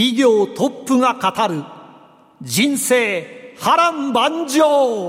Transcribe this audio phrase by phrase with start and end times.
[0.00, 1.62] 企業トップが語る
[2.40, 5.06] 人生波乱万丈。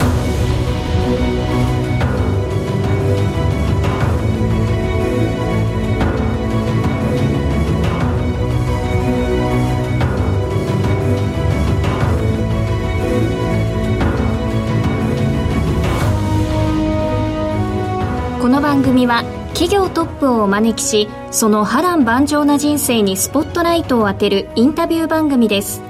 [18.51, 19.23] この番組は
[19.53, 25.81] 企業トップをお招きしその波乱万丈な人生にスポットライトを当てるインタビュー番組です。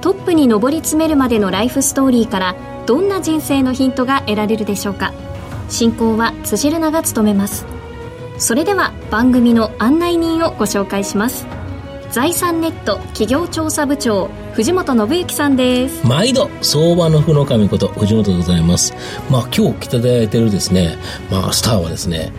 [0.00, 5.12] トップに上り詰めるまでのライフストーリーからどんな人生のヒントが得られるでしょうか。
[5.68, 7.66] 進行は辻るなが務めます。
[8.36, 11.46] それでは番組の案内人をご紹介します。
[12.12, 16.06] 財産ネット企業調査部長藤本信之さんです。
[16.06, 18.92] 毎度相場の福の神こと藤本でございます。
[19.30, 20.98] まあ今日来ていただいてるですね
[21.30, 22.30] まあスターはですね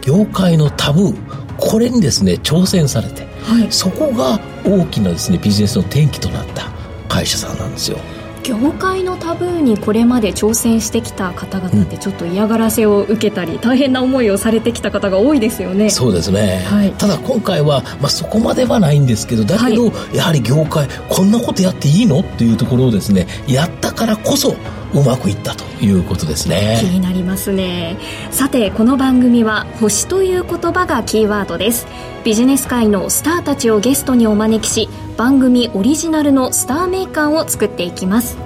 [0.00, 1.16] 業界のタブー
[1.58, 6.70] これにですね挑戦されて、はい、そこが大きなですねビジネスの転機となった
[7.08, 7.98] 会社さんなんですよ
[8.46, 15.90] 業界のタブーにこれまで挑戦してきた方々ってちょっと嫌がらせを受けたり、大変な思いをされてきた方が多いですよね。
[15.90, 22.20] そうですね、はい、ただ今回は、まあ、そこまではないんですけどだけど、はい、やはり業界こんなことやっていいの？
[22.20, 24.54] っていうところをですねやったからこそ
[24.96, 26.78] うまくいったということですね。
[26.80, 27.98] 気になりますね。
[28.30, 31.86] さてこの番組は星という言葉がキーワードです。
[32.24, 34.88] ビジネス界のスターたちをゲストにお招きし
[35.18, 38.38] 番組オリジナルのスターメーカーを作っていきます。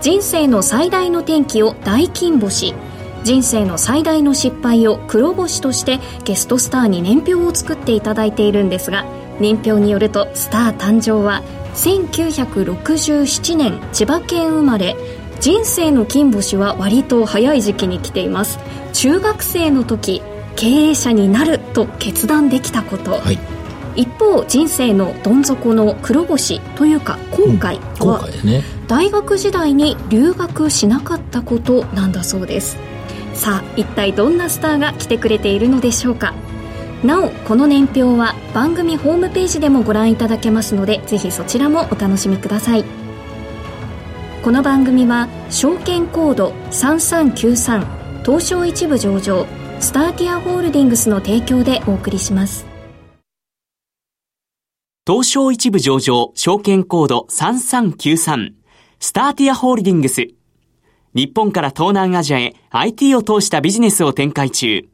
[0.00, 2.74] 人生の最大の転機を大金星。
[3.24, 9.04] 人生の最大の失敗を黒星としてゲストスターに年表を作っていただいているんですが
[9.40, 11.42] 年表によるとスター誕生は
[11.74, 14.96] 1967年千葉県生まれ。
[15.40, 18.58] 人生の金星は割と早い時期に来ています。
[18.92, 20.22] 中学生の時
[20.56, 23.38] 経営者になると決断できたこと、はい、
[23.94, 32.76] 一方人生のどん底の黒星というか後悔は、うんね、大学時代に留学しなかったことなんだそうです。
[33.34, 36.34] さあ一体どんなスターが来てくれているのでしょうか。
[37.04, 42.84] なおこの年表は番組ホームページでもご覧いただけますのでぜひそちらもお楽しみください
[44.48, 49.46] この番組は証券コード3393東証一部上場
[49.78, 52.64] スターティアホールディングスの提供でお送りします。
[55.06, 58.52] 東証一部上場証券コード3393
[59.00, 60.28] スターティアホールディングス。
[61.12, 64.88] 日本から東南アジアへ IT を通したビジネスを展開中。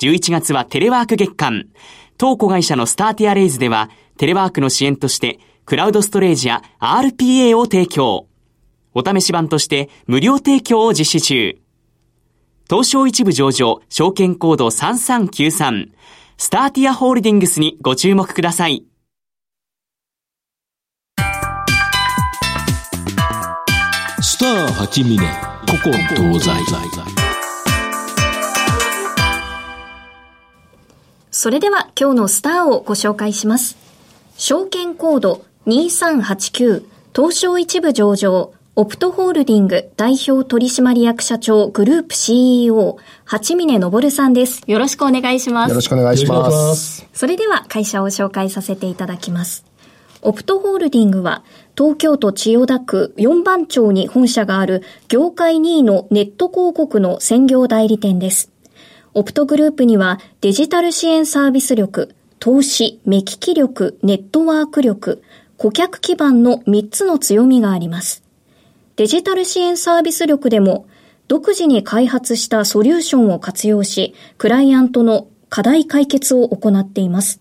[0.00, 1.68] 11月はテレワーク月間。
[2.16, 8.27] 当子会社のスターティアレイズではテレワークの支援としてクラウドストレージや RPA を提供。
[8.94, 11.58] お試し版として無料提供を実施中。
[12.68, 15.90] 東証一部上場、証券コード3393、
[16.36, 18.84] スターティアホールディングスにご注目ください。
[24.20, 27.18] スター八峰、古今東西。
[31.30, 33.76] それでは今日のスターをご紹介します。
[34.36, 36.84] 証券コード2389、
[37.14, 44.62] 東証一部上場、オプトホールディング代表取締役社長グループ CEO、八峰昇さんです。
[44.68, 45.70] よろしくお願いします。
[45.70, 47.04] よろしくお願いします。
[47.12, 49.64] それでは会社を紹介させていただきます。
[50.22, 51.42] オプトホールディングは
[51.76, 58.52] 東京都千代田区4番町に本社がある業界2位のネット広告の専業代理店です。
[59.12, 65.20] オプトグループにはデジタル支援サービス力、投資、目利き力、ネットワーク力、
[65.56, 68.27] 顧客基盤の3つの強みがあります。
[68.98, 70.88] デジタル支援サービス力でも、
[71.28, 77.40] 独自に開発したソリューションを活用し、クライアントの課題解決を行っています。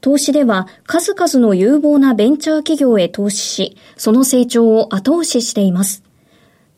[0.00, 6.02] 投資では数々の有望なベンチャー企業へ投資し、その成長を後押ししています。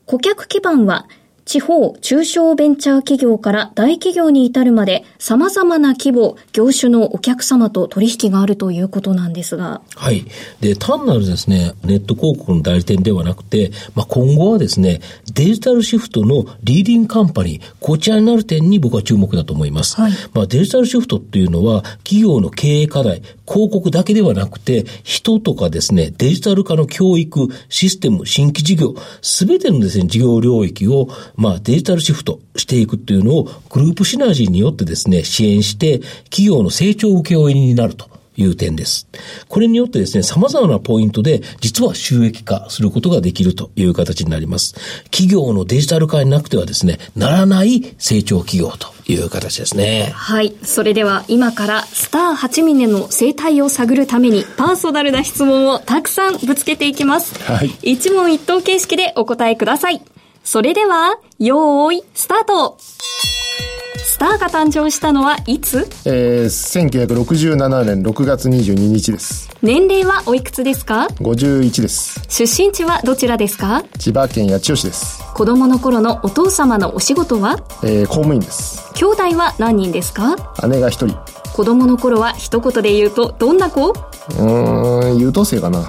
[0.05, 1.07] 顧客基盤は
[1.49, 9.81] 地方、中小ベンチャー企業から大企業に至るまで様々な規模、業種のお客様と取引があるということなんですが。
[9.95, 10.27] はい。
[10.59, 15.01] で、単なるですね、ネット広告の代理店ではなくて、まあ、今後はですね、
[15.33, 19.99] デジタルシフトのリーディングカンパニー、こちらになる点に僕は注目だと思います。
[19.99, 28.93] はい、まあ、デジタルシフトっていうのは、企業の経営課題、広告だけではなくて、人とかですね、デジタル化の教育、システム、新規事業、
[29.23, 31.09] すべてのですね、事業領域を、
[31.39, 38.09] まあ、デジタルシフトしていくっていうのを、グループシナジーによってですね、支援して、企業の成長請負になると。
[38.37, 39.05] いう点です。
[39.49, 44.75] これによってですね、様々なポイントで実は収益化することができるという形になります。
[45.11, 50.11] 企業のデジタル化になくてはですね、ならない成長企業という形ですね。
[50.13, 50.53] はい。
[50.63, 57.37] それでは今からスター8ミネの生態を探るためにパーソナルな質問をたくさんぶつけていきます。
[57.43, 57.71] はい。
[57.81, 60.01] 一問一答形式でお答えください。
[60.51, 65.87] それでは、よーい、スタートスターが誕生したのはいつ？
[66.05, 69.47] えー、1967年6月22日です。
[69.61, 72.21] 年齢はおいくつですか ?51 です。
[72.29, 73.83] 出身地はどちらですか？
[73.99, 75.23] 千葉県八千代市です。
[75.35, 77.59] 子供の頃のお父様のお仕事は？
[77.83, 78.91] えー、公務員です。
[78.95, 80.35] 兄弟は何人ですか？
[80.67, 81.15] 姉が一人。
[81.53, 83.89] 子供の頃は一言で言うとどんな子？
[83.89, 85.87] うーん、優等生かな。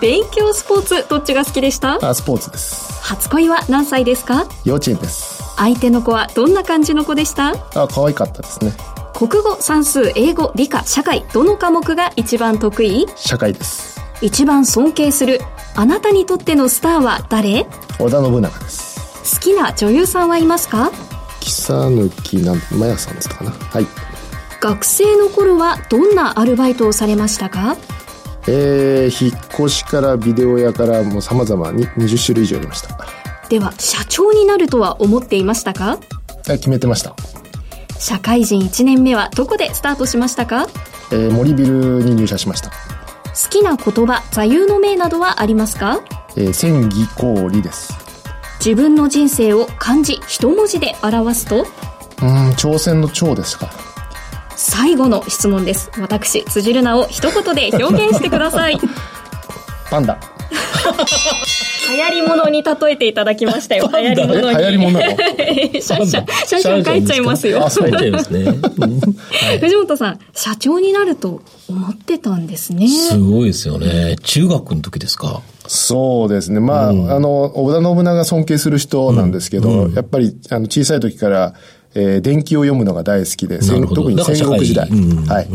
[0.00, 1.98] 勉強スポーツどっちが好きでした？
[2.06, 3.02] あ、スポーツです。
[3.02, 4.46] 初恋は何歳ですか？
[4.64, 5.42] 幼稚園です。
[5.56, 7.54] 相手の子はどんな感じの子でした？
[7.74, 8.72] あ、可愛かったですね。
[9.14, 13.06] 国語、算数、英語、理科、社会、どの科目が一番得意？
[13.16, 14.00] 社会です。
[14.22, 15.40] 一番尊敬する、
[15.74, 17.66] あなたにとってのスターは誰？
[17.98, 19.34] 織田信長です。
[19.36, 20.92] 好きな女優さんはいますか？
[21.40, 23.50] 草抜なん、まやさんですかな。
[23.50, 23.86] はい。
[24.60, 27.76] 学生の頃はどんなアルバイトをされましたか？
[28.50, 32.98] えー、引っ越しからビデオ屋からもう様々に20種類以上ありました。
[33.50, 35.98] では社長になるとは思っていましたか？
[36.44, 37.14] 決めてました。
[37.98, 40.66] 社会人1年目はどこでスタートしましたか、
[41.12, 42.70] えー、森ビルに入社しました。
[42.70, 42.74] 好
[43.50, 46.00] きな言葉座右の銘などはありますか、
[46.36, 47.92] えー、千義氷です。
[48.64, 51.66] 自分の人生を漢字一文字で表すと？
[52.22, 53.70] うん挑戦の長ですか
[54.58, 58.78] 最後の質問です私辻るなを一言で表現してください
[59.88, 60.18] パンダ
[61.90, 63.88] 流行り物に例えていただきましたよ。
[63.90, 64.56] 流行り物に。
[64.58, 67.64] 流行り物なの シャンシャン、シャンシャン帰っちゃいますよ。
[67.64, 68.44] あ、そうですね。
[69.60, 72.88] 藤本さん、社長になると思ってたんですね。
[72.88, 74.16] すごいですよね。
[74.22, 75.40] 中学の時ですか？
[75.66, 76.60] そうですね。
[76.60, 81.54] まあ、うん、あの、織田信長尊敬する人なんですけど、うんうん、やっぱり、あの、小さい時から、
[81.94, 85.48] えー、伝記を読むのが大好きで、特に戦国時代、はい、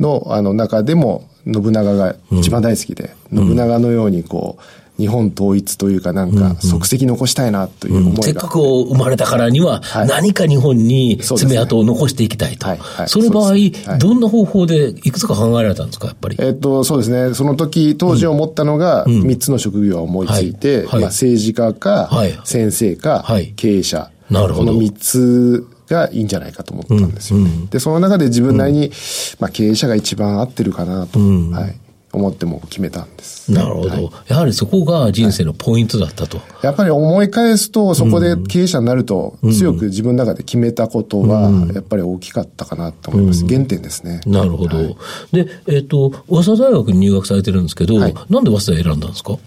[0.00, 4.62] の、あの、中でも、信長が一番大好きで、信長のようにこう、
[4.98, 8.16] 日本統一というかなんか足跡残したいなという思いが、うん。
[8.18, 12.66] うん、せっかく生まれたからには何か日本に爪痕を残していきたいと。
[13.06, 13.54] その場合、
[13.98, 16.36] どんな方法でいくつか考えられたんですか、やっぱり？
[16.38, 17.34] えっと、そうですね。
[17.34, 22.10] その時、当時思ったのが、3つの職業を思いついて、まあ、政治家か、
[22.44, 23.24] 先生か、
[23.56, 24.10] 経営者。
[24.30, 24.72] なるほど。
[24.72, 27.50] この3つがいいんじゃないかと思ったんですよね。
[27.70, 28.92] で、その中で自分なりに、
[29.38, 31.18] まあ、経営者が一番合ってるかなと。
[31.18, 31.78] はい。
[32.14, 33.50] 思っても決めたんです。
[33.50, 43.44] なるほど、はい、やはりそこが人生のポイントだったと、はい、やっぱり思い返すと、そこで経営者になると、強く自分の中で決めたことは、やっぱり大きかったかなと思います。
[43.44, 44.20] うん、原点ですね。
[44.26, 44.76] なるほど。
[44.76, 44.96] はい、
[45.32, 49.38] で、えっ、ー、と、早稲田大学に入学されてるんですけど、なんで早稲田選んだんですか？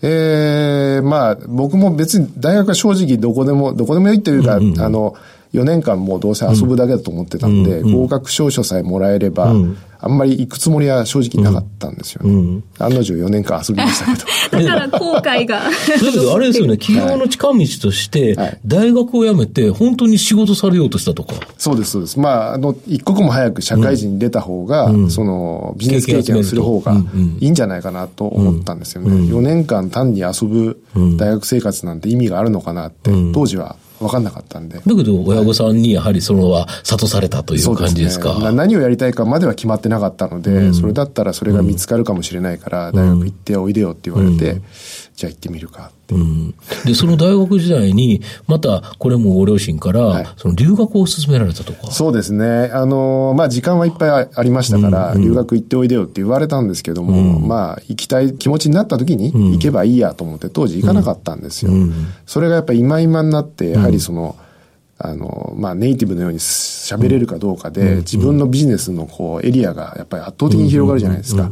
[0.00, 5.14] ええー、まあ、僕も別に大学は正直どこでも、どこでもいいというか、うんうん、あの、
[5.54, 12.30] 4年間もうどうせ遊ぶだけだと思ってたんで、うん、合格証書さえもらえれば、うんあんまり行くつもりは正直なかったんですよね。
[12.30, 14.68] うん、案の定4年間遊びましたけど。
[14.68, 15.60] だから後悔が。
[15.60, 15.70] だ
[16.12, 18.36] けどあれですよね、企業の近道として、
[18.66, 21.32] 大学を辞めて本当に仕事されようとしたとか。
[21.56, 22.20] そうです、そうです。
[22.20, 26.94] まあ、あの、一刻も早く社会人に出た方が、うん、その、ビジネス経験をする方が
[27.40, 29.10] いいんじゃないかなと思ったんですよね。
[29.10, 30.82] うん、4年間単に遊ぶ
[31.16, 34.76] 大学生活なんて意味があるのかなって、当時は分かんなかったんで。
[34.76, 38.34] だけど、親御さんにやはりそのは諭されたという感じですか？
[38.34, 44.62] すね、何をやりたいかまでは決まってなかったので、うん、それだったらそれが見つかるかもしれないから、大学行っておいでよって言われて、うん、
[45.16, 46.54] じゃあ行ってみるかうん、
[46.84, 51.90] で、その大学時代に、また、これもご両親から、その留学を勧められたとか。
[51.90, 52.70] そうですね。
[52.72, 55.16] あの、まあ、時間はいっぱいありましたから、うん。
[55.16, 61.72] うん、留学行っておいでよって言われたんですけども、うん、まあ、行きたい気持ちになった時に、行けばいいやと思って、当時行かなかったんですよ。
[62.26, 64.36] それがやっぱり今今になって、やはりその、
[64.98, 71.50] あの、まあ、ネイティブのように喋れるかどうかで、自分のビジネスのこう、エリアがやっぱり圧倒的に広がるじゃないですか。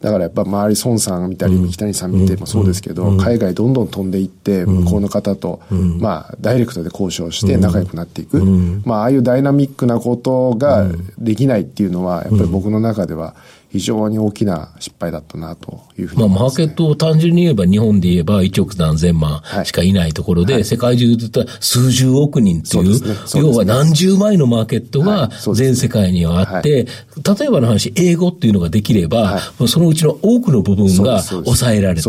[0.00, 5.60] だからやっぱ周り孫さん見たり、三木谷さん見てもそうですけど、海外どんどん飛んでいって、向こうの方と、
[5.98, 8.38] まあ、ダイレクトで交渉して仲良くなっていく。
[8.84, 10.86] まあ、ああいうダイナミックなことが
[11.18, 13.34] できないっていうのは、やっぱり僕の中では、
[13.70, 23.08] 非常に大きな失敗だったなというふうにま、ね、まあ、マーケットを単純に言えば、日本で言えば1億何千万しかいないところで、はい、世界中で言ったら数十億人っていう、ね。
[23.10, 26.86] ね、要は何十枚のマーケットが全世界にはあって、はい、
[27.22, 32.08] 例えばの話、英語っていうのができれば、はい、そのうちの多くの部分が抑えられた。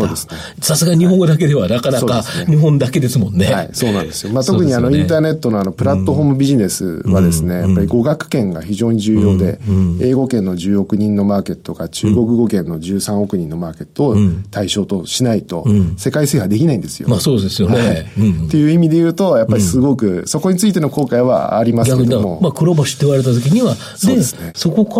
[0.60, 3.52] さすが日本語だけではなかなか日本だけですもんね。
[3.52, 4.32] はい、そうなんですよ。
[4.32, 9.60] まあ、特にあの、インターネットのあの、プラットフォームビジネスはですね、やっぱり語学圏が非常に重要で、
[10.00, 14.16] 英語圏の10億人のマーケットが中国語圏の13億人のマーケットを
[14.50, 15.64] 対象としないと、
[15.96, 17.08] 世界制覇できないんですよ。
[17.08, 17.78] まあそうですよね。
[17.78, 18.00] はい、
[18.46, 22.40] っていう意味で言うと、やっぱりすごく、そこについての後悔はありますけども。
[22.40, 23.74] まあ黒星って言われた時には、
[24.04, 24.22] で、
[24.54, 24.99] そこか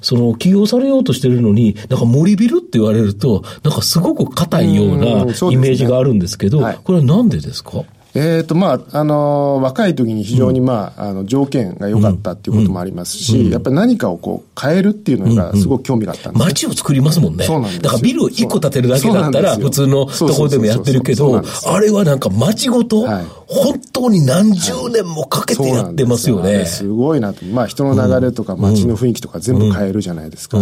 [0.00, 7.84] その起業されようとしてるのに、なんか森ビルって言われると、なんかすごく硬いようなイメージがあるんですけど、ねはい、これはなんでですか？
[8.16, 17.44] えっ、ー、と、まあ、あの、若い時に非常に、まあ、あの、条件が良かったっていうこともありますし、やっぱり何かをこう、変えるっていうのがすごく興味があったんです、ね、街を作りますもんね。
[17.44, 23.06] そうなんですだからビルを1個建てるだけだったら、普通のところでもやってるけど、あれはなんか街ごと、
[23.46, 26.64] 本当に何十年もかけてやってますよね。
[26.64, 27.44] すごいなと。
[27.46, 30.58] まあ、人の流れとか街の雰囲気とか全部変えるじゃないですか。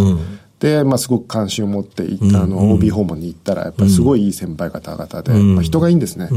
[0.59, 6.29] で、まあ、すごく関心を持って行った、あの、OB 訪問に行ったら、やっぱりすごいいい先輩方々で、まあ、人がいいんですね。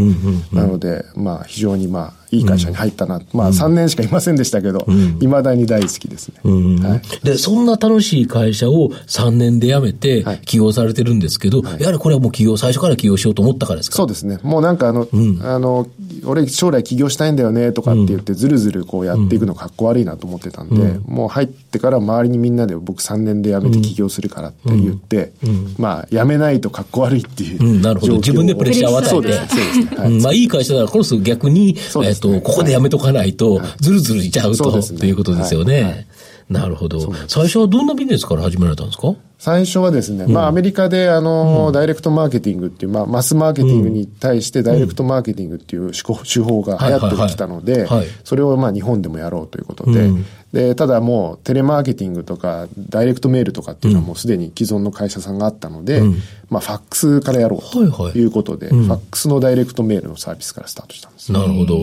[0.52, 3.20] なので、まあ、非常にまあ、いい会社に入ったな。
[3.32, 4.86] まあ、3年しかいませんでしたけど、
[5.20, 6.34] いまだに大好きですね。
[6.44, 7.24] はい。
[7.24, 13.96] で、そんな楽しい会社を3年で辞めて、起業されてるんですけど、やはりこれはもう起業、最初から起業しようと思ったからですか？
[13.96, 14.38] そうですね。
[14.42, 15.08] もうなんかあの、
[15.42, 15.86] あの、
[16.24, 25.32] 俺将来起業したいんだよねとかって言って、ずるずるこうやっていくのかっこ悪いなと思ってたんで、もう入ってから周りにみんなで僕3年で辞めて起業するからって言って、
[25.78, 27.80] まあ、辞めないとかっこ悪いっていう。
[27.80, 28.14] なるほど。
[28.16, 29.08] 自分でプレッシャーを与えて。
[29.10, 29.38] そうです。
[29.48, 30.24] そうです。
[30.24, 36.06] まあ、いい会社だから、この人逆に、えっと、ここでやめとかないと、ずるずるいちゃうと、ということですよね。
[36.48, 37.12] なるほど。
[37.28, 39.14] 最初はどんなビジネスから始められたんですか？
[39.38, 47.86] 最初はですね、まあ、アメリカで、あの、ダイレクトマーケティングっていう、まあ、マスマーケティングに対してダイレクトマーケティングっていう手法が流行ってきたので、
[48.24, 50.10] それをまあ、日本でもやろうということで、
[50.52, 56.02] で、ただもう、テレマーケティングとか、ダイレクトメールとかっていうのはもうすでに既存の会社さんがあったので、
[56.48, 57.84] まあ、ファックスからやろうと。
[58.18, 61.30] いうことで、ファックスのダイレクトメールのサービスからスタートしたんです。
[61.30, 61.76] なるほど。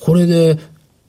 [0.00, 0.58] これで、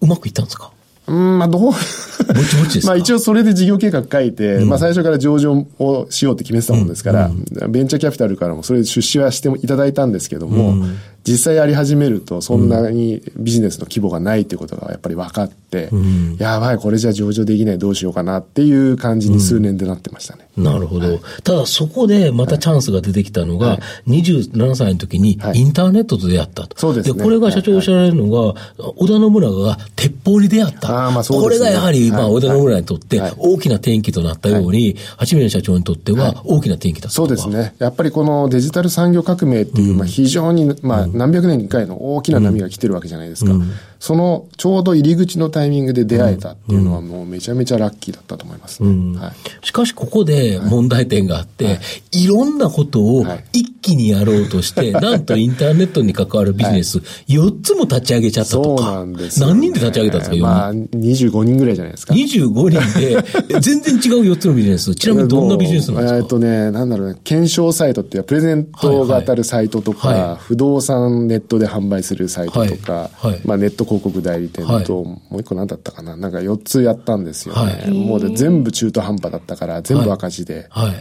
[0.01, 0.71] うまくいったんですか？
[1.07, 10.85] うん、まあ、どうぼちぼちまあ、一応それで事業計画書いて、うん、まあ、最初から上場をしようって決めてたもんですから、うん、ベンチャーキャピタルからもそれで出資はしていただいたんですけども、
[11.27, 20.47] 実際やり始めると、そんなにビジネスの規模がないということがやっぱり分かって、うん、やばい、これじゃ上場できない、どうしようかなっていう感じに数年でなってましたね。
[20.57, 26.77] うん、なるほど、はい、ただそこでまたチャンスが出てきたのが、はい、27歳の時にインターネットと出会ったと。
[26.79, 27.15] そうですね。
[27.15, 28.53] で、これが社長おっしゃられるのが、
[28.95, 31.07] 織田信長が鉄砲に出会った。
[31.07, 37.75] あまあそうですね、これがやはり、まあ、織田信長にとって大きな転機となったように、八峰社長にとっては大きな転機だった、そうですね。
[37.79, 43.51] やっぱりこのデジタル産業革命っていう、まあ非常に、まあ何百年に一回の大きな波が来てるわけじゃないですか。
[43.51, 49.13] うんそのちょうど入り口のタイミングで出会えたっていうのはもうめちゃめちゃラッキーだったと思います、ねうん。
[49.13, 51.79] はい、しかしここで問題点があって、はい、
[52.11, 52.27] い。
[52.27, 58.83] ろんなことを一気にやろうとして、はい、なんとインターネットに関わるビジネス、4つも立ち上げちゃったとか。
[58.83, 62.13] そうなんです、ね、何人で立ち上げたんですか、まあ、25人ぐらいじゃないですか。
[62.13, 64.93] 25人で、 全然違う4つのビジネス。
[64.95, 66.17] ちなみにどんなビジネスなんですか？
[66.17, 76.15] えっとね、なんだろうね、検証サイトっていうプレゼントが当たるサイトとか、はいはい、不動産ネットで販売するサイトとか、はい、まあネット広告代理店と、もう一個何だったかな？
[76.15, 77.89] なんか4つやったんですよね。
[77.91, 80.67] もう全部中途半端だったから、全部赤字で。
[80.69, 80.93] はい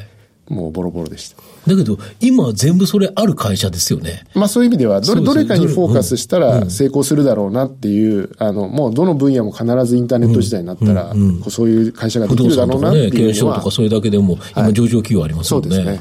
[0.48, 1.36] もうボロボロでした。
[1.66, 4.22] だけど、今全部それある会社ですよね。
[4.32, 11.12] まあそういう意味では、どれ、どれかにフォーカスしたら成功するだろうなっていう、あの、もうどの分野も必ずインターネット時代になったら、
[11.48, 13.20] そういう会社ができるだろうなっていうのは。
[13.20, 15.74] 不動産とかね、とかそれだけでも、今上場企業ありますもんね。
[15.74, 16.00] そうですね。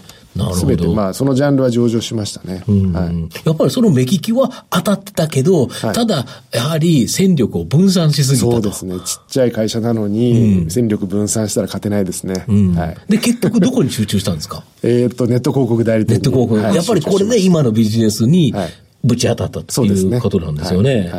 [0.54, 2.63] すべて、まあ、そのジャンルは上場しましたね。
[2.68, 8.96] はい、やっぱりその目利きは当たってたけど、はい、ただ、やはり戦力を分散しすぎたそうですね。
[9.06, 12.46] ちっちゃい会社なのに、戦力分散したら勝てないですね。
[12.75, 14.63] はい、で、結局どこに集中したんですか？
[14.84, 16.62] えっと、ネット広告代理店ネット広告。
[16.62, 18.54] やっぱりこれね、今のビジネスに、
[19.04, 21.12] ぶち当たったということなんですよね。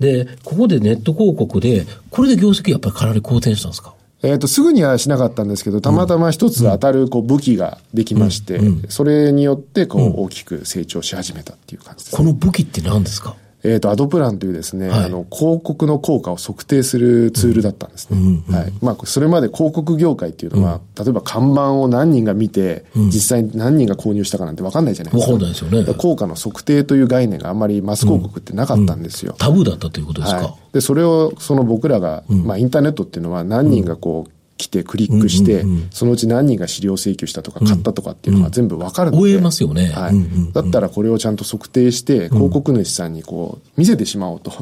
[0.00, 3.94] で、ここでネット広告で、これで業績やっぱりかなり好転したんですか？
[4.24, 13.36] えっ、ー、と、すぐにはしなかったんですけど、たまたま一つ当たるこう武器ができまして、それによってこう大きく成長し始めたっていう感じです、ね、この武器って何ですか？
[13.64, 18.18] えっ、ー、と、アドプランというですね、はい、あの、広告の効果を測定するツールだったんですね。
[18.46, 18.72] うん、はい。
[18.82, 25.32] まあ、それまで広告業界っていうのは、うん、例えば看板を何人が見て、うん、実際に何人が購入したかなんて分かんないじゃないですか。
[25.32, 25.94] 分かんないですよね。
[25.94, 29.34] 効果の測定という概念があんまりマス広告ってなかったんですよ。
[29.38, 30.38] タブーだったということですか。
[30.40, 39.22] はい、で、それを、その僕らが、まあ、インターネットっていうのは何人がこう、来てクリックして、そのうち何人が資料請求したとか買ったとかっていうのが全部わかるので。
[39.34, 39.86] 追えますよね。
[39.86, 40.52] はい。
[40.52, 44.52] だったらこれをちゃんと測定して、広告主さんにこう、見せてしまおうと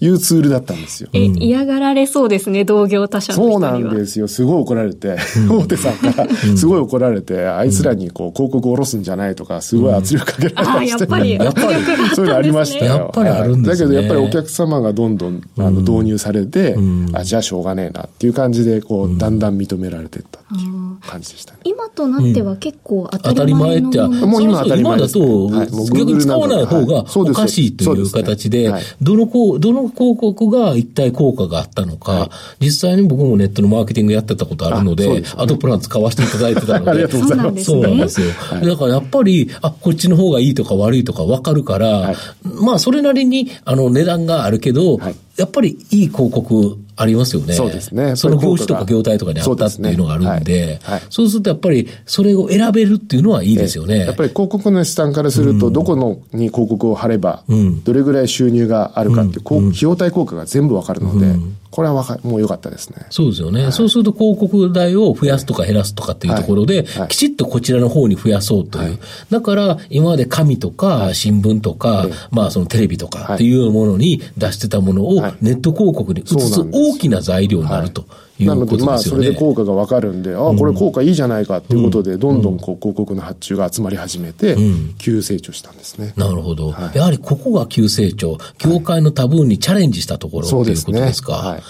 [0.00, 1.10] いうツールだったんですよ。
[1.12, 4.26] え、嫌がられそうですね、同業他社のそうなんですよ。
[4.26, 5.16] すごい怒られて、
[5.48, 11.02] 大手さんからすごい怒られて、あいつらにこう、広告を下ろすんじゃないとか、すごい圧力かけられたりして。
[11.02, 11.66] やっぱり、やっぱり、
[12.14, 12.94] そういうのありましたよ。
[12.96, 16.76] やっぱりあるんですだけどやっぱりお客様がどんどんあの導入されて、
[17.12, 21.60] あ、じゃあしょうがねえなっていう感じで、こう、だんだん認められてったっていう感じでしたね。
[21.64, 37.06] 今となっては結構当たり前の、うん、もう今当たり前だと、はい、逆に使わない方がおかしいという形で、どのこう、どの広告が一体効果があったのか、はい、実際に僕もネットのマーケティングやってたことあるので、でね、アドプラン使わせていただいてたので。
[37.10, 38.28] そうなんですよ。
[38.62, 44.98] だからやっぱり、あ、こっちの方がいいとか悪いとか分かるから、まあそれなりにあの値段があるけど、
[45.36, 47.52] やっぱりいい広告ありますよね。
[47.52, 48.16] そうですね。
[48.16, 50.80] その業種とか業態とかにあったっていうのがあるんで、そう、ね。
[50.82, 50.94] はい。
[50.94, 53.98] はい、するとやっぱりそれを選べるっていうのはいいですよね。
[53.98, 57.44] やっぱり広告主さんからすると、どこのに広告を貼れば、
[57.84, 63.04] どれぐらい収入があるかっていう、うん、費用対効果が全部わかるので、うんこれはわかもう良かったですね。
[63.10, 67.00] そうですよね、はい、そうすると広告代を増やすとか減らすとかっていうところで、はい。
[67.00, 68.98] はい、きちっとこちらの方に増やそうという。
[69.28, 73.54] だから、今まで紙とか新聞とか、まあそのテレビとかってい。
[73.54, 78.06] うものに出してたものをネット広告に移す大きな材料になると。
[78.40, 84.56] なので、まあ、それで効果がわかるんで、ああ、これ効果いいじゃないかっていうことで、どんどんこう広告の発注が集まり始めて、
[84.98, 86.12] 急成長したんですね。
[86.16, 86.74] なるほど。
[86.94, 91.32] やはりここが急成長、業界のタブーにチャレンジしたところということですか。
[91.32, 91.62] はい。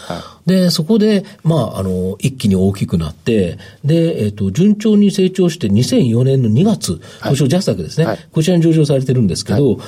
[0.46, 9.78] で、そこで、まあ、あの、一気に大きくなって、で、えっ、と、順調に成長して2004年の2月、東証ジャスクですね、こちらに上場されてるんですけど、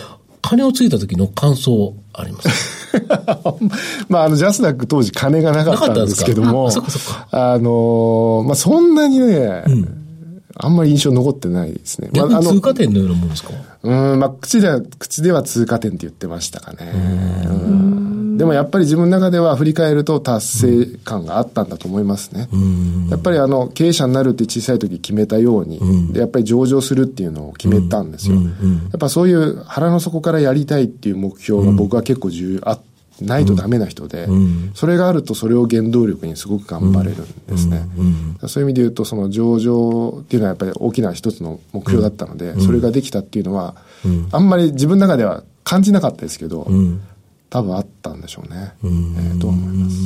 [0.43, 2.49] 金をついた時の感想あります？
[4.09, 6.71] まあ、あの、ジャスダック当時金がなかったんですけども、
[7.31, 10.03] ああの、まあ、そんなにね、うん、
[10.57, 12.11] あんまり印象残ってないですね。
[12.15, 13.51] まあ、通過点のようなもんですか？
[13.83, 16.93] うん、まあ、口では、口では通過点って言ってましたかね。
[17.45, 18.08] うん
[18.39, 22.49] でもやっぱり自分の中では振り返ると達成感があったんだと思いますね。
[23.11, 28.37] やっぱりあの経営者になるって小さい時決めたように、でやっぱり上場するっていうのを決めたんですよ。
[28.37, 28.41] や
[28.97, 32.79] っぱそういう腹の底からやりたいっていう目標が僕は結構重要あ
[33.21, 34.29] ないとダメな人で、
[34.75, 37.89] それがあるとそれを原動力にすごく頑張れるんですね。
[38.47, 43.75] そういう意味で言うと、その上場っていうのはやっぱり大きな一つの目標だったので、それができたっていうのは、
[44.31, 46.69] あんまり自分の中では感じなかったですけど、
[47.51, 48.75] 多分あったんでしょうね。
[48.83, 49.97] うえー、と思います。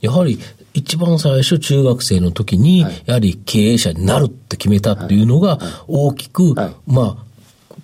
[0.00, 0.38] やはり
[0.74, 7.28] 一番最初中学生の時に、はい、やはり経営者になるって決めたっていうのが大きく、はいはい、まあ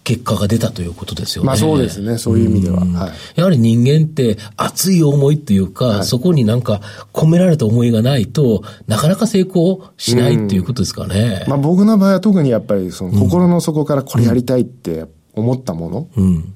[0.05, 1.47] 結果が出たということですよね。
[1.47, 2.81] まあそうですね、そういう意味では。
[2.81, 6.81] はい、やはり人間って熱い思いっていうか、はい、そこになんか
[7.13, 11.45] 込められた思いがないとなかなか成功しないっていうことですかね。
[11.49, 16.09] まあ僕の場合は特にやっぱりその心の底からこれやりたいって、思ったもの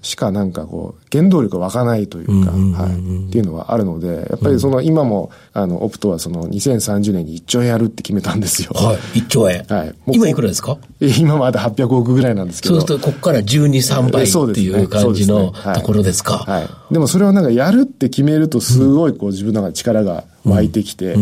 [0.03, 8.71] しかなんかこう、原動力が湧かないというか、はい、っていうのはあるので、やっぱりその今も、あの、オプトはその2030年に1兆円やるって決めたんですよ。
[8.75, 9.65] はい、1兆円。
[9.65, 9.95] はい。
[10.13, 10.79] 今いくらですか？
[11.01, 12.77] 今まだ800億ぐらいなんですけど。
[12.81, 16.39] そうすると、ここから12、3倍っていう感じのところですか？
[16.39, 16.69] はい。
[16.93, 21.17] でもそれはなんかやるって決めると、すごいこう自分の中で力が湧いてきて、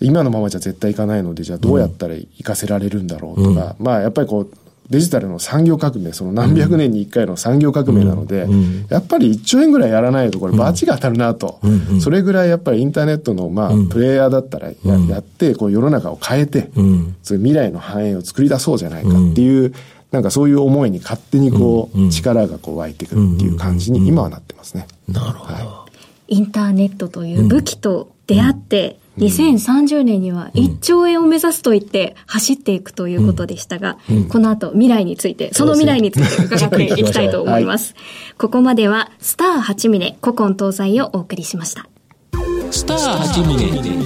[0.00, 4.50] 今のままじゃ絶対いかないので、じゃあどうやったら行かせられるんだろうとか、まあやっぱりこう、
[4.92, 8.46] デジタルの産業革命、その何百年に一回の産業革命なので、
[8.90, 11.60] やっぱり1兆円ぐらいやらないと、これ、バチが当たるなと、
[12.02, 16.70] それぐらいやっぱりインターネットの、まあ、プレイヤーだったらや,、やって、こう世の中を変えて、
[17.22, 19.72] そういう未来の繁栄を作り出そうじゃないかっていう、
[20.10, 24.86] なんかそういう思いに勝手にこう、力がこう湧いてくるっていう感じに今はなってますね。
[25.08, 25.88] なるほど、は
[26.28, 26.34] い。
[26.34, 37.92] インターネットという武器と出会って、2030年には1兆円を目指すと言って走っていくということでしたが、うん、この後未来について、その未来について伺っていきたいと思います。
[37.94, 41.86] はい、ここまではスター8峰古今東西をお送りしました。
[42.70, 43.54] スター8峰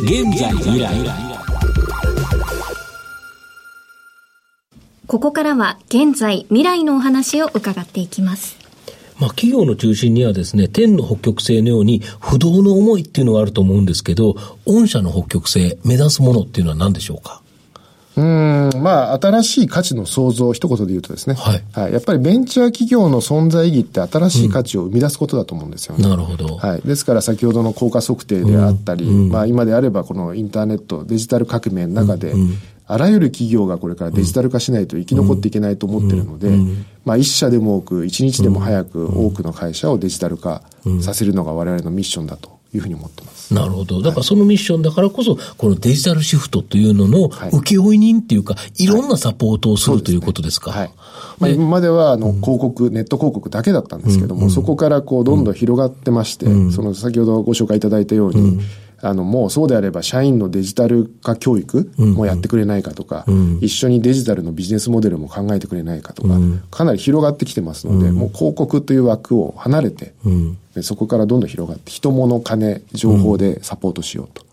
[0.03, 1.37] 現在未来。
[5.07, 8.66] ここからは現在未来のお話を伺っていきます。
[9.19, 17.43] まあ、企業の中心にはですね、天の北極星のように不動の思いっていうのがあると思うんですけど、御社の北極星、目指すものっていうのは何でしょうか？
[18.17, 21.35] うん、まあ、新しい価値の創造、一言で言うとですね。
[21.35, 21.63] はい。
[21.73, 21.93] はい。
[21.93, 26.05] やっぱりベンチャー企業の存在意義って新しい価値を生み出すことだと思うんですよね。
[26.05, 26.57] うん、なるほど。
[26.57, 26.81] はい。
[26.81, 36.51] ですから先ほどの効果測定であったり、うん、まあ今であればこのインターネット、デジタル革命の中で、うんあらゆる企業がこれからデジタル化しないと生き残っていけないと思ってるので、
[37.05, 40.63] まあ一社でも多く、一日でも早く多くの会社をデジタル化
[41.03, 43.55] させるのが我々のミッションだというふうに思ってます。
[43.55, 44.03] なるほど。
[44.03, 48.87] だからそのミッションだからこそ、このデジタルシフトというのの請負人っていうか、い。
[48.87, 50.71] ろんなサポートをするということですか？
[50.71, 50.91] はい。
[51.39, 58.61] まあ、今まではあの広告、ネット広告だけだったんですけども、そこからこうどんどん広がってまして、その先ほどご紹介いただいたように、
[59.03, 70.15] あの、もうそうであれば社員のデジタル化教育もやってくれないかとか、うん、一緒にデジタルのビジネスモデルも考えてくれないかとか、うん、かなり広がってきてますので、うん、もう広告という枠を離れて、
[70.83, 74.46] そこからどんどん広がって、人物金、情報でサポートしようと。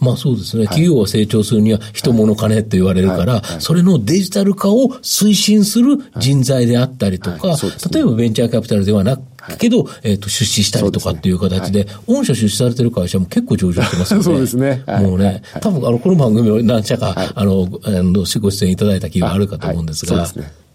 [0.00, 0.64] まあそうですね。
[0.64, 7.56] 企業が成長するには人物金って言われるから、それのデジタル化を推進する人材であったりとか、
[7.92, 9.22] 例えばベンチャーキャピタルではなく、
[9.58, 14.24] けど、えっ、と、出資したりとかっていう形で、御社出資されてる会社も結構上場してますよね。
[14.24, 14.82] そうですね。
[15.00, 20.26] もうね、多分、あの、この番組を何社か、あの、あの、ご出演いただいた企業があるかと思うんですが、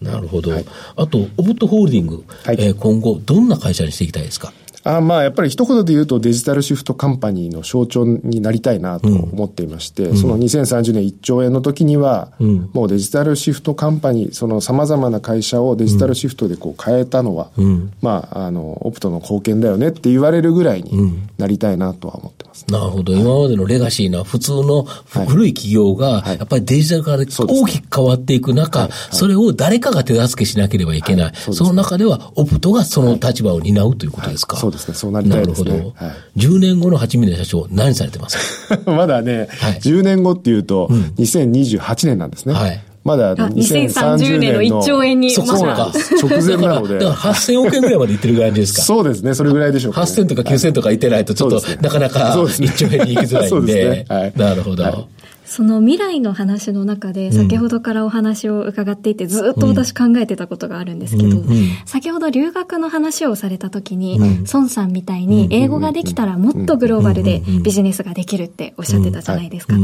[0.02, 0.52] なるほど。
[0.96, 2.24] あと、オブットホールディング、
[2.58, 4.52] え今後、どんな会社にしていきたいですか？
[4.86, 23.14] あまあ、やっぱり一言で言うとデジタルシフトカンパニーの象徴になりたいなと思っていまして、うん、その2030年1兆円の時には、うん、もうデジタルシフトカンパニー、その様々な会社をデジタルシフトでこう変えたのは、うん、まあ、あの、オプトの貢献だよねって言われるぐらいになりたいなとは思ってます、ね、なるほど。
[23.14, 31.34] 今までのレガシーな普通の古い企業が、やっぱりデジタル化で大きく変わっていく中、それを誰かが手助けしなければいけない。
[31.36, 34.58] その中では、オプトがその立場を担うということですか？
[34.58, 34.94] そうですね。
[34.94, 35.74] そうなりたいですほど。
[35.74, 38.78] はい、10年後の八峰社長、何されてます？
[38.78, 42.54] か まだね、はい、10年後っていうと、うん、2028年なんですね。
[42.54, 42.84] はい。
[43.04, 45.92] まだ2030年の1兆円にそうか。
[46.22, 47.00] 直前なので。
[47.00, 48.82] だから8000億円ぐらいまでいってる感じですか？
[48.84, 49.34] そうですね。
[49.34, 50.08] それぐらいでしょうか、ね。
[50.08, 54.06] 8000とか9000とかいってないと、ちょっと、なかなか1兆円に行きづらいんで。
[54.38, 55.08] なるほど。
[55.54, 61.44] その未来の話の中で、先ほどからお話を伺っていて、ずっと私考えてたことがあるんですけど、
[61.86, 64.20] 先ほど留学の話をされた時に、
[64.52, 69.76] 孫さんみたいに英語ができたらもっとグローバルでビジネスができるっておっしゃってたじゃないですか。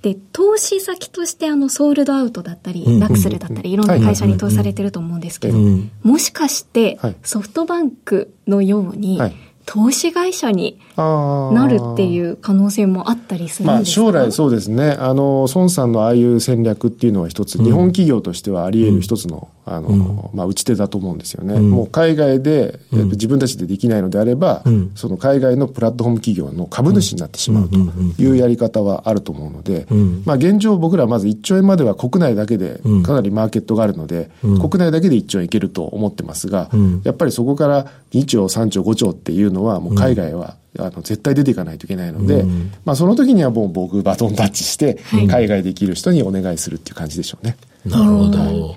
[0.00, 3.76] で、投資先としてあのソールドアウトだったり、ラクスルだったり、い。
[3.76, 5.58] ろんな会社に投資されてると思うんですけど、
[6.02, 9.20] もしかしてソフトバンクのように、
[9.66, 14.96] 投資会社になるっていう可能性もあったりするんですか、まあ、将来そうですね。
[14.98, 19.94] あの、孫さんのああいう戦略っていうのは一つ、日本企業としてはあり得る一つの、うん、あの、う
[20.34, 21.54] ん、まあ、打ち手だと思うんですよね。
[21.54, 24.64] うん、もう海外で、えっと、自分たちでできないのであれば、
[24.96, 27.78] その海外のプラットフォーム企業の株主になってしまうと
[28.20, 29.86] いうやり方はあると思うので、
[30.24, 36.70] まあ、現状僕らまず1兆円までは国内だけでかなりマーケットがあるので、国内だけで1兆円いけると思ってますが、
[37.04, 47.56] やっぱりそこから2兆、3兆、5兆っていうのはもう海外は、あの絶対出ていかないといけないので、うん、まあ、その時にはもう僕バトンタッチして、海外できる人にお願いするっていう感じでしょうね。
[47.84, 48.76] なるほど。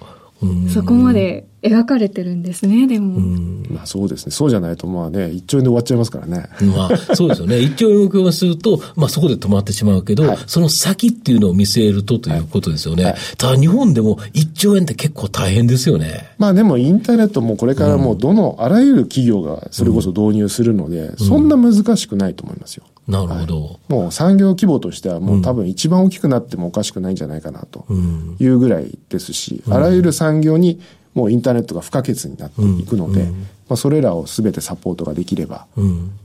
[0.69, 3.19] そこまで描かれてるんですね、でも。
[3.69, 4.31] まあそうですね。
[4.31, 6.47] そうじゃないとまあね、1兆円で終わっちゃいますからね。
[6.75, 7.57] まあそうですよね。
[7.57, 13.03] 1兆円目標すると、まあそこで止まってしまうけど、はい、その先っていうのを見据えるとということですよね。
[13.05, 16.33] はい、ただ日本でも1兆円って結構大変ですよね。
[16.39, 22.85] まあでもインターネットもこれからもうどのあらゆる企業がそれこそ導入するので、そんな難しくないと思いますよ。
[23.07, 27.85] なるほど、はい、もう産業規模としてはもう多分一番大きくなってもおかしくないんじゃないかなと
[28.39, 30.79] いうぐらいですし、あらゆる産業に
[31.13, 35.67] もうインターネットが不可欠になっていくので、まあ、それらを全てサポートができれば、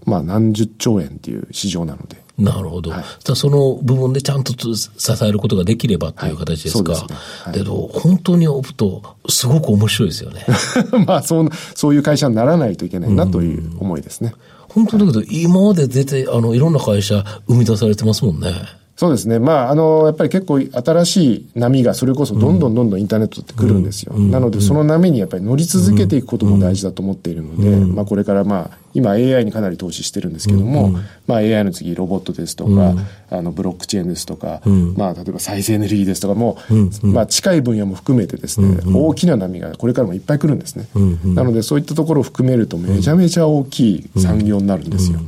[0.04, 2.24] まあ何十兆円っていう市場なので。
[2.38, 2.90] なるほど。
[2.90, 4.90] はい、その部分でちゃんと支
[5.24, 6.92] えることができればという形ですか。
[6.92, 7.06] はい、す
[7.50, 7.54] ね。
[7.54, 10.44] けど、本当にオプト、すごく面白いですよね。
[11.06, 14.34] まあ、そう、そういう会社にならないといけないなという思いですね。
[14.68, 18.52] 本当だけど、今まで出て、あの、いろんな会社生み出されてますもんね。
[18.96, 19.38] そうですね。
[19.38, 24.14] まあ、あの、やっぱり結構新しい波がそれこそどんどんどんどんインターネットってくるんですよ。
[24.16, 30.92] うん、なので、その波にやっぱり乗り続けていくことも大事だと思っているので、うん、まあ、これからまあ、今 AI にかなり投資してるんですけども、うん、
[31.26, 32.94] まあ AI の次ロボットですとか、
[33.28, 34.62] あのブロックチェーンですとか、
[34.96, 36.56] まあ例えば再生エネルギーですとかも、
[37.02, 40.88] まあ近い分野も含めてですね、大きな波がこれからもいっぱい来るんですね。
[41.34, 45.20] なのでそういったところを含めるとめちゃめちゃ大きい産業になるんですよ。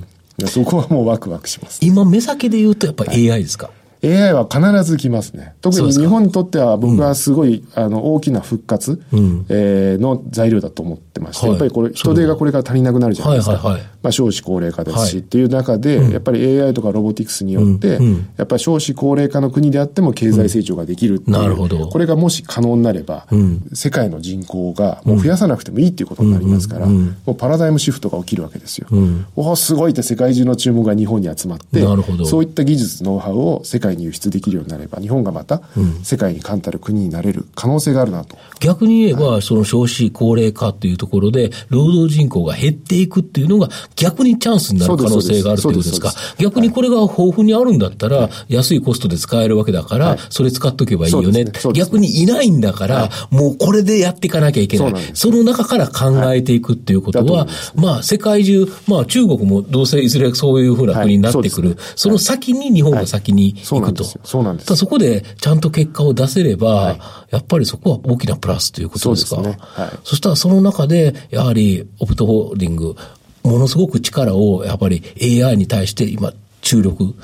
[0.46, 1.81] そこはもうワクワクします。
[1.85, 3.70] 今目先で言うとやっぱり AI ですか？
[4.04, 5.54] AI は必ず来ますね。
[5.61, 13.54] 特に日本にとっては僕はすごい、うん、あの大きな復活、うん、えー、の材料だと思ってまして、はい、やっぱりこれ人手がこれから足りなくなるじゃないですか。
[13.54, 17.98] はいはいはい、まあ、少子高齢化ですし、はい、っていう中で、やっぱり AI とかロボティクスによって、
[18.37, 21.88] やっぱり少子高齢化の国であっても経済成長ができるっていう、なるほど。
[21.88, 23.26] これがもし可能になれば、
[23.72, 28.87] 世界の人口がもう増やさなくてもいいっていうことになりますから、もうパラダイムシフトが起きるわけですよ。
[29.34, 31.84] おすごいって世界中の注目が日本に集まって、
[32.24, 35.62] そういった技術、ノウハウを世界に輸出できるようになれば、日本がまた
[36.03, 38.37] 世界に冠たる国になれる可能性があるなと。
[38.61, 46.12] 逆に言えば、はい、その少子高齢化っていうところで、労働人口が減っていくっていうのが逆にチャンスになる可能性があるということですか？
[46.38, 51.44] 逆にこれが豊富にあるんだったら、はい、安いコストで使えるわけだから、はい、それ使っとけばいいよね。
[51.44, 51.53] ね。
[51.74, 54.92] 逆にいないんだから、もうこれでやっていかなきゃいけない。
[55.14, 61.77] その中から考えていくっていうことは、まあ世界中、まあ中国もどうせいずれそういうふうな国になってくる。
[61.96, 64.05] その先に日本が先に行くと。
[64.05, 64.77] そうなんです。
[64.77, 66.97] そこでちゃんと結果を出せれば、
[67.31, 69.37] やっぱりそこは大きなプラスということですか？
[69.37, 72.97] そねはい、そしたらその中で、やはりオプトホールディング、
[73.43, 75.03] ものすごく力をやっぱり
[75.43, 77.14] AI に対して今注力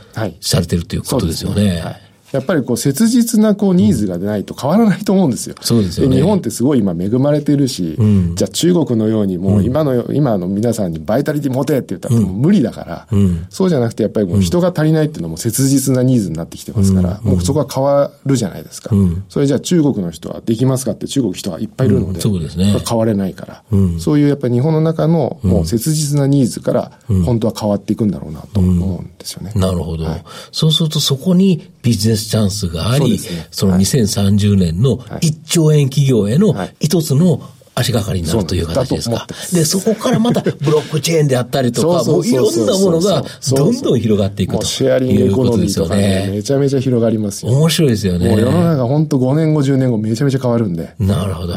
[0.40, 1.81] されてるということですよね。
[1.81, 2.04] はい
[2.35, 5.55] やっぱりこう切実なこうニーズがないと変わらないと思うんですよ。
[5.61, 6.16] そうですよね。
[6.16, 18.90] 日本ってすごい今恵まれてるし、うん、じゃあ中国のようにもう今の、うん、今の皆さんにバイタリティ持てって言ったらもう無理だから、うん、そうじゃなくてやっぱりもう人が足りないっていうのも切実なニーズになってきてますから、もうそこは変わるじゃないですか。
[19.29, 22.75] それじゃあ中国の人はできますかって中国人はいっぱいいるので、そうですね。
[22.85, 23.62] 変われないから、
[24.01, 26.92] そういうやっぱり日本の中のもう切実なニーズから
[27.25, 29.53] 本当は変わっていくんだろうなと思うんですよね。
[29.55, 30.25] なるほど、はい。
[30.51, 37.42] そうするとそこにビジネスチャンスがあり、り、その2030年の1兆円企業への一つの
[37.76, 39.26] 足がかりになるという形ですか。
[39.52, 47.52] で、そこからまたブロックチェーンであったりとか、もういろんなものがどんどん広がっていくとシェアリングエコノミーとかね、めちゃめちゃ広がりますよ。
[47.52, 48.28] 面白いですよね。
[48.28, 50.94] もう世の中本当5年後、10年後めちゃめちゃ変わるんで。
[51.00, 51.54] なるほど。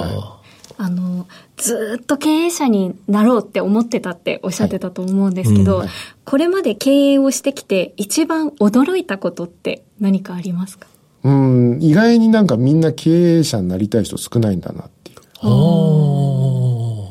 [0.79, 1.27] あの、
[1.57, 5.87] ずっと経営者になろうって思ってたっておっしゃってたと思うんですけど、はい。
[5.87, 5.91] うん、
[6.23, 10.87] これまで経営をしてきて一番驚いたことって何かありますか？
[11.23, 15.19] うん、意外になんかみんな経営者になりたい人少ないんだなっていう。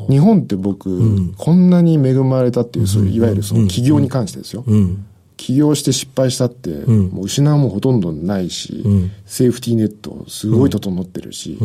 [0.09, 4.63] 日本って僕、うん、こんなに恵まれたっていう、そういう、いわゆるその起業に関してですよ。
[4.65, 5.05] うん、
[5.37, 8.85] 起業して失敗したって、もう失うもほとんどないし、
[9.27, 11.59] セーフティーネットすごい整ってるし、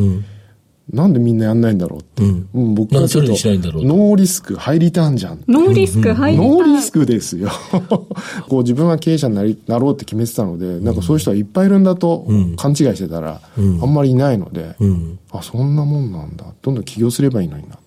[0.90, 2.24] なんでみんなやんないんだろうって。
[2.24, 5.44] うん、僕からすると、ノーリスク、ハイリターンじゃん。
[5.48, 6.50] ノーリスク、ハイリターン。
[6.52, 7.50] ノーリスクですよ。
[8.50, 14.76] こう自分は経営者になりなろうって決めてたので、なんかそういう人はいっぱいいるんだと勘違いしてたら、あんまりいないので、
[15.32, 16.46] あ、そんなもんなんだ。
[16.62, 17.78] どんどん起業すればいいのにな。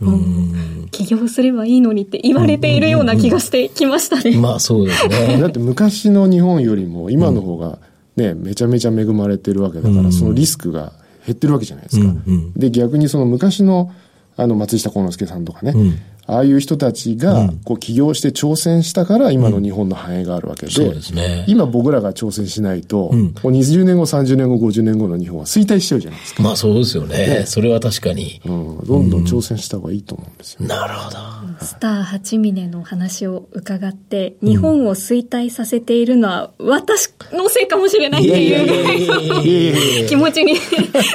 [0.00, 4.36] うん、起業すればいいのにって言われているような気がしてきましたね。
[4.36, 5.38] まあそうですね。
[5.40, 7.78] だって昔の日本よりも今の方が
[8.16, 10.92] ね、めちゃめちゃ恵まれてるわけだから、そのリスクが
[11.26, 12.04] 減ってるわけじゃないですか。
[12.04, 13.92] うんうん、で、逆にその昔の、
[14.36, 21.44] あの、松下幸之助さんとかね、うん、ああいう人たちが、こう、起業して挑戦したから、今の日本の繁栄があるわけで、そうですね。
[21.48, 26.42] 今僕らが挑戦しないと、うん、20年後、30年後、50年後の日本は衰退しちゃうじゃないですか。
[26.42, 27.16] まあそうですよね。
[27.16, 28.40] ねそれは確かに。
[28.44, 28.86] うん。
[28.86, 31.18] どんどん挑戦した方がいいと思うんですよ、ね、なるほど。
[31.64, 40.54] スター八峰の話を伺って、日本を衰退させているのは、私のせいかもしれないっていう気持ちに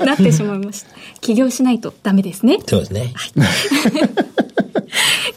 [0.05, 0.89] なってしまいました。
[1.21, 2.59] 起業しないとダメですね。
[2.67, 3.11] そうですね。
[3.13, 3.31] はい、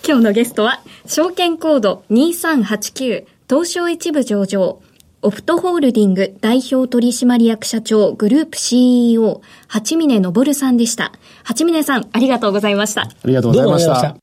[0.07, 4.81] 今日のゲストは、証券コード2389東証一部上場、
[5.23, 11.13] オプトホールディング代表取締役社長グループ CEO、八峰昇さんでした。
[11.45, 13.03] 八峰さん、ありがとうございました。
[13.03, 14.17] ありがとうございました。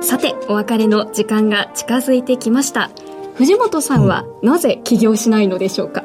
[0.00, 2.90] さて、お別れの時間が近づいてきました。
[3.34, 6.04] 藤本さんは、なぜ起業しないのでしょうか、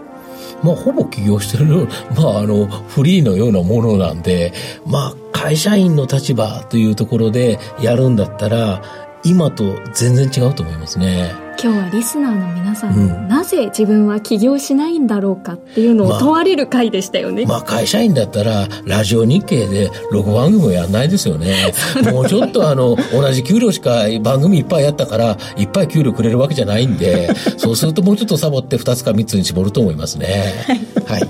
[0.63, 4.53] まあ、ほぼ起業してる、 まあ、あの、フリーのようなものなんで、
[4.85, 8.81] まあ、会社員の立場というところでやるんだったら、
[9.27, 11.33] 今と全然違うと思いますね。
[11.61, 17.45] 今日はリスナーの皆さん、うん、なぜ自分は起業しないんだろうかっていうのを問われる回でしたよね。
[17.45, 21.73] まあ、まあ、会社員だったら、ラジオ日経で6番組もやんないですよね。
[22.13, 30.53] もうちょっとあの、同じ給料しか番組いっぱいやったから、いっぱい給料くれるわけじゃないんで、 そうするともうちょっとサボって2つか3つに絞ると思いますね。
[31.05, 31.27] はい。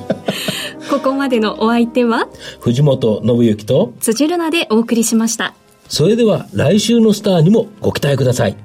[0.89, 2.27] ここまでのお相手は、
[2.59, 5.55] 藤本信之と、辻るなでお送りしました。
[5.89, 8.55] それでは来週のスターにもご期待ください。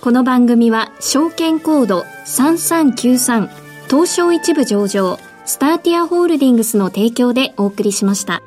[0.00, 3.48] この番組は証券コード3393
[3.88, 8.42] 東証一部上場スターティアホールディングスの提供でお送りしました。